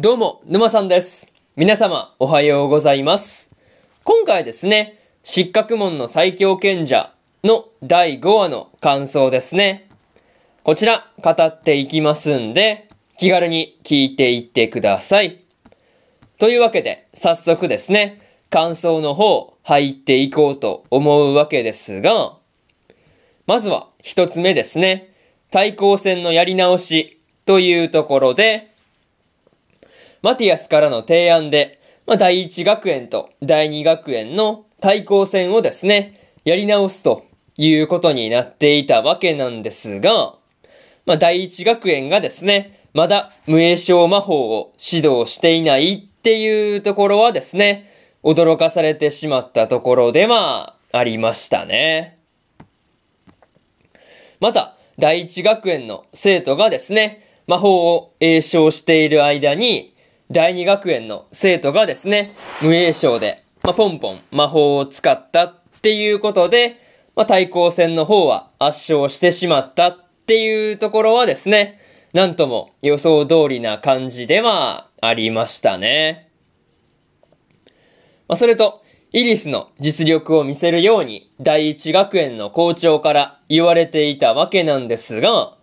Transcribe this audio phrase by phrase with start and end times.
[0.00, 1.26] どうも、沼さんです。
[1.56, 3.50] 皆様、おはようございます。
[4.04, 9.90] 今回ですね、失格門の最強賢者の第5話の感想ですね。
[10.62, 12.88] こちら、語っていきますんで、
[13.18, 15.40] 気軽に聞いていってください。
[16.38, 18.20] というわけで、早速ですね、
[18.50, 22.36] 感想の方、入っていこうと思うわけですが、
[23.46, 25.12] まずは一つ目ですね。
[25.50, 28.77] 対抗戦のやり直しというところで、
[30.22, 37.24] マティアスからの提案で、まあ、第一学園と第二学園の対抗戦をですね、やり直すと
[37.56, 40.34] いうことになっていたわけなんですが、
[41.06, 47.92] まあ、第一学園がですね、まだ無栄称魔法を指導していないっていうところはですね、
[48.22, 52.18] 驚かされてしまったところではありましたね。
[54.40, 59.94] また、第一学園の生徒がですね、魔法を栄唱している間に、
[60.30, 66.76] 第二学園の生徒がですね、無栄唱で、まあ、ポンポン魔法を使ったっていうことで、
[67.16, 71.80] まあ、対抗戦の方は圧勝してしまったっていうところはですね、
[72.12, 76.30] なんとも予想通りな感じではありましたね。
[78.28, 85.56] まあ、それと、イリスの実力を見せるように第一学園の校長から言われていたわけなんですが、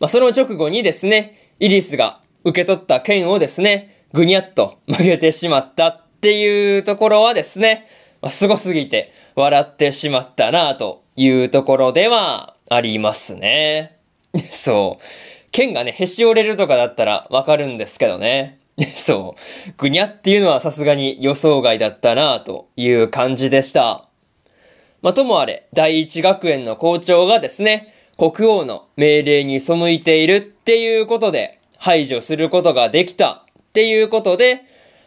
[0.00, 7.86] まあ、その直後にですね、イリスが受け取った剣をですね、ぐにゃっと曲げてしまったっていうところはですね、
[8.22, 13.96] まあ、すごすぎて笑ってしまったなというところではありますね。
[14.50, 15.04] そう。
[15.52, 18.58] 剣がね、へし折れるとかだったらわかるんですけどね。
[18.96, 19.36] そ
[19.68, 19.72] う。
[19.76, 24.06] ぐにゃっていうのはさすがに予想外だったなという感じでした。
[25.02, 34.62] まあ、ともあれ、第一学園の校長がですね、国王の命令に背いているっていうことで排除することができたっていうことで、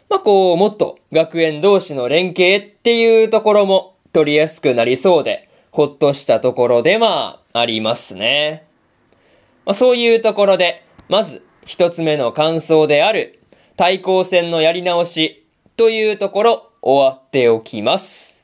[0.08, 8.66] まあ、こう、もっと学園同士の連携っていうところも取りやすくなりそうで、ほっとしたところではありますね。
[9.64, 13.40] まあ、そういうところで、まず一つ目の感想である
[13.76, 18.38] 対抗戦のやり直しというところ終わっておきます。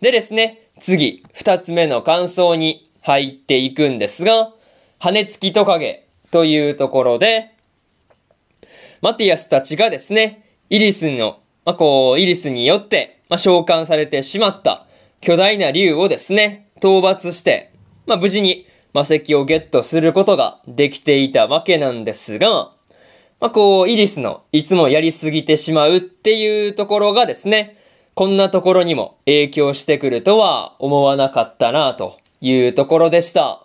[0.00, 4.52] でですね、次二つ目の感想に入っていくんですが、
[4.98, 7.55] 羽根付きトカゲというところで、
[9.00, 14.86] マティアスたちがですね、イリスの、まあ、こう、イリスによって、まあ、召喚されてしまった
[15.20, 17.72] 巨大な竜をですね、討伐して、
[18.06, 22.72] まあ、無事に魔石をゲットすることができていたわけなんですが、
[23.38, 27.76] まあ、こう、イリスのいつもやりすぎてしまうっていうところがですね、
[28.14, 33.62] こんなところにも影響してくるとは思わなかったなというところでした。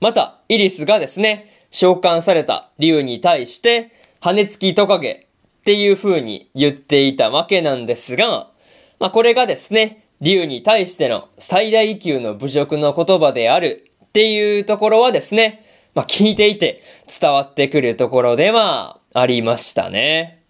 [0.00, 5.26] また、イリスがですね、召喚された竜に対して、羽付きトカゲ
[5.60, 8.50] っていう風に言っていたわけなんですが、
[8.98, 15.64] まあ、これがですね、竜に対しての最大級の侮辱の言葉であるっていうところはですね、
[15.94, 16.82] まあ、聞いていて
[17.20, 20.42] 伝わってくるところではありましたね。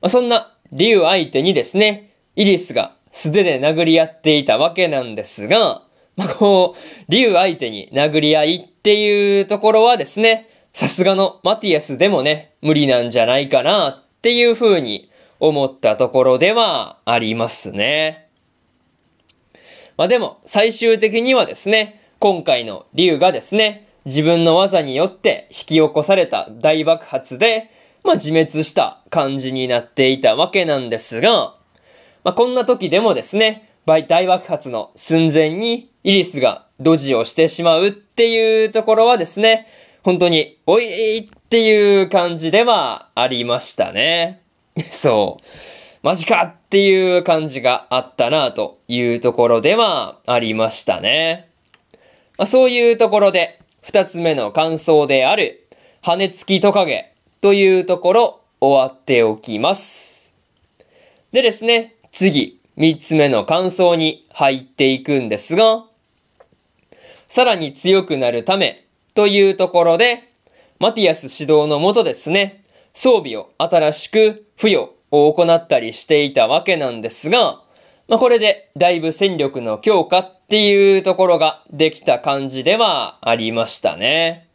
[0.00, 5.82] まあ、そんな竜相手にですね、イリスが素手で殴り合っていたわけなんですが、
[6.18, 18.26] まあ、こう、竜相手に殴り合いっていうところはですね、さすがのマティアスでもね、無理なんじゃないかなっていう風に思ったところではありますね。
[19.96, 27.70] まあでも、最終的にはですね、今回の竜がですね、自分の技によって引き起こされた大爆発で、
[28.02, 31.54] まあ自滅した感じになっていたわけなんですが、
[32.24, 39.66] まあこんな時でもですね、大爆発の寸前にイリスがドジをしてしまうっていうところはですね、
[40.02, 44.42] 本当に、おいっていう感じではありましたね。
[44.92, 45.44] そう。
[46.02, 51.48] マジかっていう感じがあったなというところではありましたね。
[52.36, 55.66] まあ、そういうところで、二つ目の感想である、
[56.02, 60.14] 羽付きトカゲというところ終わっておきます。
[61.32, 65.84] でですね、次、三つ目の感想に入っていくんですが、
[67.26, 70.32] さらに強くなるためというところで、
[70.78, 72.62] マティアス指導のもとですね、
[72.94, 77.60] 装備を新しく付与を行ったりしていたわけなんですが、
[78.06, 84.47] まあ、これでだいぶ戦力の強化っていうところができた感じではありましたね。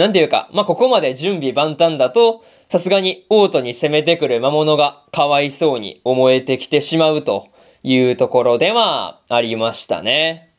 [0.00, 2.42] なんていうか、まあ、ここまで準備万端だと、
[2.72, 7.48] さすがにオートに攻めてくる魔物がかわいそうに思えてきてしまうと
[7.82, 10.54] いうところではありましたね。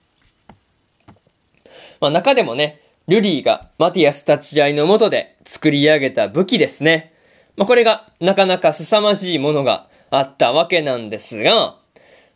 [1.99, 7.11] まあ、中でもね、ルリーがマティアス立ち会いのもとで作り上げた武器ですね。
[7.57, 11.77] まあ、これがなかなか凄まじいものがあったわけなんですが、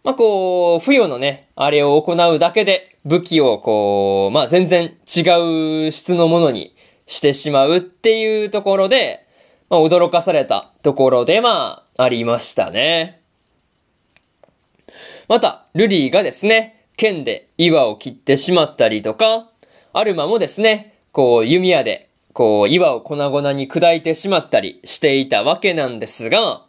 [0.04, 6.75] まあ、こう、付与のね、あれを行うだけで武器をこう、まあ、全然違う質のものに
[7.08, 9.26] してしまうっていうところで、
[9.70, 13.22] まあ、驚かされたところでまあ、ありましたね。
[15.28, 19.50] また、ルリーがですね、剣で岩を切ってしまったりとか、
[19.94, 26.66] アルマもですね、こう、弓矢で、こう、岩を粉々に砕いてしまったりしていたわけなんですが、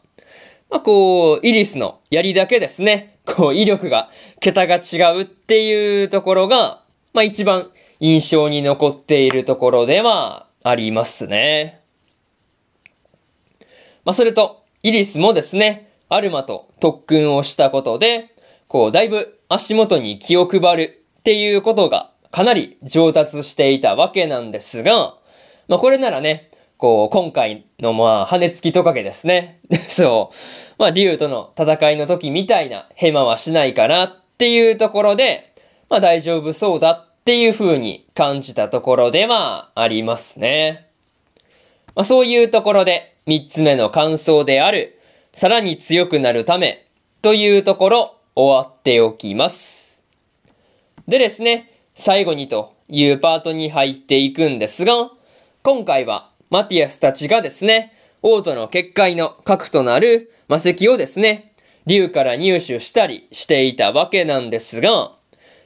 [0.71, 4.11] まあ、こう、イリスの槍だけですね、こう、威力が、
[4.41, 7.71] 桁が違うっていうところが、まあ、一番
[8.01, 11.81] 印象に残っているところではありますね。
[14.05, 18.35] まあ、それと、イリスもですね、アルマと特訓をしたことで、
[18.69, 25.15] こう、だいぶ足元に気を配るっていうことがかなり上達していたわけなんですが、
[25.69, 29.61] まあ、これならね、こう、今回のまあ、羽根付きトカゲですね。
[29.89, 30.37] そう。
[30.79, 35.53] まあ、竜との戦いの時みたいなヘマはしないかなっていうところで、
[35.89, 40.87] まあ大丈夫そうだっっていう風に感じたところではありますね。
[41.97, 45.01] まあそういうところで三つ目の感想である、
[45.35, 46.87] さらに強くなるため
[47.23, 49.99] というところ終わっておきます。
[51.09, 55.11] でですね、最後にというパートに入っていくんですが、
[55.65, 61.55] 今回はマティアスたちがですね、王都の結界の核となる魔石をですね、
[61.87, 65.16] 竜から入手したりしていたわけなんですが、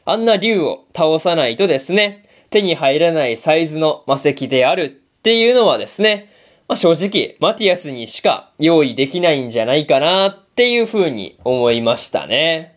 [0.05, 4.89] あんな竜を倒さないとですね、手に入らないサイズの魔石であるっ
[5.23, 6.31] ていうのはですね、
[6.69, 12.77] まあ、正直、マティアスにしか用意できないんじゃないかなっていう風に思いましたね。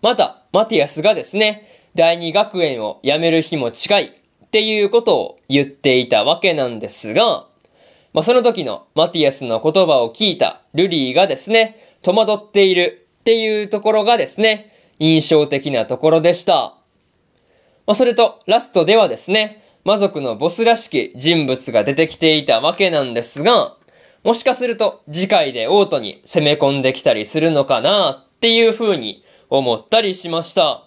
[0.00, 7.46] また、マティアスがですね、第二学園を辞める日も近いっていうことを言っていたわけなんですが、
[8.12, 16.74] まあ、その時のマティアスの言葉を聞いたルリーがですね、戸惑っているっていうところがですね、印象的なところでした。
[17.86, 23.76] まあ、それと、ラストではですね、魔族のボスらしき人物が出てきていたわけなんですが、
[24.22, 30.84] もしかすると次回でオートに攻め込んできたりするのかなっていう風に思ったりしました。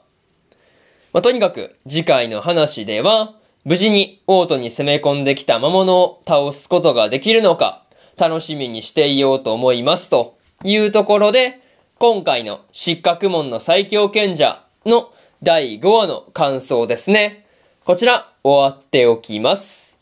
[1.12, 3.36] まあ、とにかく次回の話では、
[3.66, 7.84] 無事にオートに攻め込んできた魔物を倒すことができるのか、
[8.16, 11.60] 楽しみにしていようと思いますというところで、
[11.98, 17.46] 今回の失格門の最強賢者の第5話の感想ですね。
[17.86, 19.96] こちら、終わっておきます。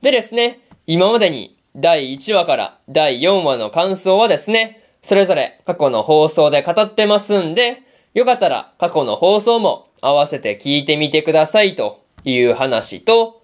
[0.00, 7.82] でですね、今までに第1話から第4話の感想はですね、それぞれ過去の放送で語ってますんで、
[8.14, 13.42] よかったら過去の放送も合わせて聞いてみてくださいという話と、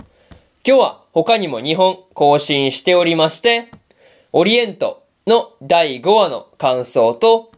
[0.65, 3.73] 今日は他にも2本更新しておりまして、
[4.31, 7.53] オリエントの第5話の感想と、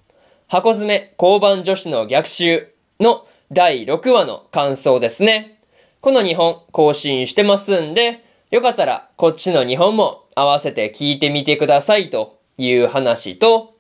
[0.49, 5.63] 箱詰め交番女子の逆襲の第6話の感想ですね。
[6.01, 13.77] この2本更新してますんで、よかったらこっちの2本も合わせて聞いてみてくださいという話と、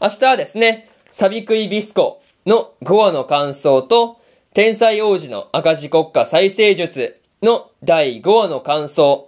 [0.00, 4.20] 明日はですね、サビクイビスコの5話の感想と、
[4.54, 9.26] 天才王子の赤字国家再生術の第5話の感想、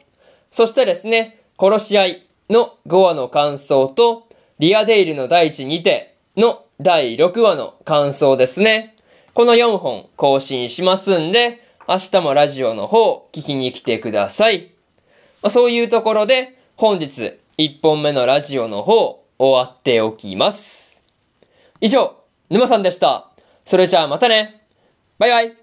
[0.53, 4.29] そしてですね、殺し合いの5話の感想と、
[4.59, 8.97] リアデイルの第一にての第6話の感想ですね。
[9.35, 14.73] この4本更新しますんで、明日もラジオの方聞きに来てください。
[15.43, 20.97] まあ、そういうところで、本日1本目のラジオの方終わっておきます。
[21.81, 22.17] 以上、
[22.51, 23.31] 沼さんでした。
[23.67, 24.63] それじゃあまたね。
[25.19, 25.58] バイバイ